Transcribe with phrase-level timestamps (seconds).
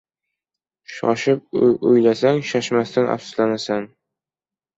[0.93, 1.59] Shoshib
[1.91, 3.87] uylansang, shoshmasdan afsuslanasan.